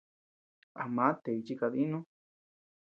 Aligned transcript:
A 0.81 0.83
maa 0.95 1.13
tey 1.23 1.39
chi 1.45 1.53
kadinuu. 1.59 2.03